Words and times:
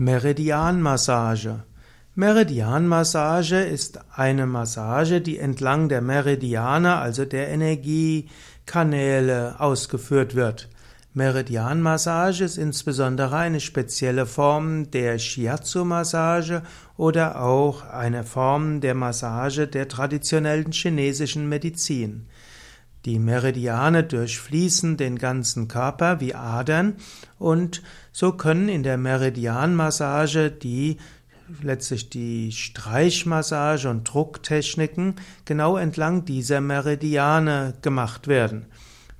Meridianmassage. 0.00 1.62
Meridianmassage 2.14 3.60
ist 3.60 4.00
eine 4.16 4.46
Massage, 4.46 5.20
die 5.20 5.38
entlang 5.38 5.90
der 5.90 6.00
Meridiane, 6.00 6.96
also 6.96 7.26
der 7.26 7.48
Energiekanäle, 7.48 9.60
ausgeführt 9.60 10.34
wird. 10.34 10.70
Meridianmassage 11.12 12.44
ist 12.44 12.56
insbesondere 12.56 13.36
eine 13.36 13.60
spezielle 13.60 14.24
Form 14.24 14.90
der 14.90 15.18
Shiatsu-Massage 15.18 16.62
oder 16.96 17.42
auch 17.42 17.84
eine 17.84 18.24
Form 18.24 18.80
der 18.80 18.94
Massage 18.94 19.68
der 19.68 19.86
traditionellen 19.86 20.72
chinesischen 20.72 21.46
Medizin. 21.46 22.26
Die 23.06 23.18
Meridiane 23.18 24.04
durchfließen 24.04 24.96
den 24.96 25.18
ganzen 25.18 25.68
Körper 25.68 26.20
wie 26.20 26.34
Adern 26.34 26.96
und 27.38 27.82
so 28.12 28.32
können 28.32 28.68
in 28.68 28.82
der 28.82 28.98
Meridianmassage 28.98 30.50
die 30.50 30.98
letztlich 31.62 32.10
die 32.10 32.52
Streichmassage 32.52 33.88
und 33.88 34.04
Drucktechniken 34.04 35.16
genau 35.44 35.76
entlang 35.76 36.24
dieser 36.24 36.60
Meridiane 36.60 37.74
gemacht 37.82 38.28
werden. 38.28 38.66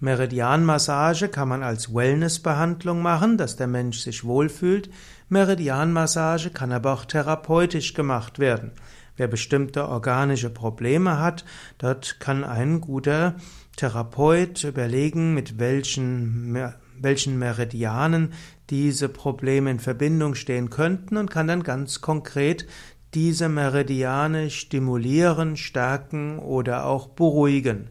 Meridianmassage 0.01 1.29
kann 1.29 1.49
man 1.49 1.63
als 1.63 1.95
Wellnessbehandlung 1.95 3.03
machen, 3.03 3.37
dass 3.37 3.57
der 3.57 3.67
Mensch 3.67 3.99
sich 3.99 4.25
wohlfühlt. 4.25 4.89
Meridianmassage 5.29 6.51
kann 6.51 6.73
aber 6.73 6.95
auch 6.95 7.05
therapeutisch 7.05 7.93
gemacht 7.93 8.39
werden. 8.39 8.73
Wer 9.21 9.29
bestimmte 9.29 9.87
organische 9.87 10.49
Probleme 10.49 11.19
hat, 11.19 11.45
dort 11.77 12.21
kann 12.21 12.43
ein 12.43 12.81
guter 12.81 13.35
Therapeut 13.77 14.65
überlegen, 14.65 15.35
mit 15.35 15.59
welchen, 15.59 16.57
welchen 16.99 17.39
Meridianen 17.39 18.33
diese 18.71 19.11
Probleme 19.11 19.73
in 19.73 19.79
Verbindung 19.79 20.35
stehen 20.35 20.71
könnten 20.71 21.19
und 21.19 21.31
kann 21.31 21.49
dann 21.49 21.65
ganz 21.65 22.01
konkret 22.01 22.67
diese 23.13 23.51
Meridiane 23.51 24.49
stimulieren, 24.49 25.59
stärken 25.59 26.39
oder 26.39 26.87
auch 26.87 27.09
beruhigen. 27.09 27.91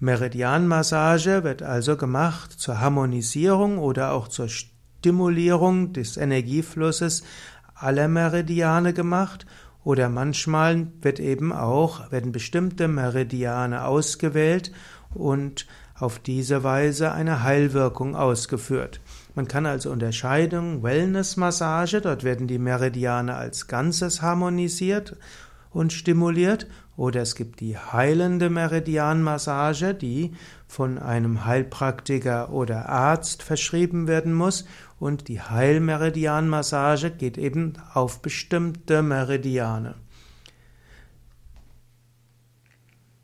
Meridianmassage 0.00 1.44
wird 1.44 1.62
also 1.62 1.96
gemacht 1.96 2.50
zur 2.50 2.80
Harmonisierung 2.80 3.78
oder 3.78 4.10
auch 4.10 4.26
zur 4.26 4.48
Stimulierung 4.48 5.92
des 5.92 6.16
Energieflusses 6.16 7.22
aller 7.76 8.08
Meridiane 8.08 8.92
gemacht 8.92 9.46
oder 9.84 10.08
manchmal 10.08 10.88
wird 11.00 11.20
eben 11.20 11.52
auch, 11.52 12.10
werden 12.12 12.32
bestimmte 12.32 12.88
Meridiane 12.88 13.84
ausgewählt 13.84 14.72
und 15.14 15.66
auf 15.94 16.18
diese 16.18 16.62
Weise 16.64 17.12
eine 17.12 17.42
Heilwirkung 17.42 18.16
ausgeführt. 18.16 19.00
Man 19.34 19.48
kann 19.48 19.66
also 19.66 19.90
unterscheiden, 19.90 20.82
Wellness-Massage, 20.82 22.00
dort 22.00 22.24
werden 22.24 22.46
die 22.46 22.58
Meridiane 22.58 23.36
als 23.36 23.66
Ganzes 23.68 24.22
harmonisiert 24.22 25.16
und 25.72 25.92
stimuliert, 25.92 26.66
oder 26.96 27.22
es 27.22 27.34
gibt 27.34 27.60
die 27.60 27.78
heilende 27.78 28.50
Meridianmassage, 28.50 29.94
die 29.94 30.32
von 30.66 30.98
einem 30.98 31.44
Heilpraktiker 31.44 32.50
oder 32.52 32.88
Arzt 32.88 33.42
verschrieben 33.42 34.06
werden 34.06 34.34
muss, 34.34 34.66
und 34.98 35.28
die 35.28 35.40
Heilmeridianmassage 35.40 37.10
geht 37.10 37.38
eben 37.38 37.72
auf 37.94 38.20
bestimmte 38.20 39.02
Meridiane. 39.02 39.94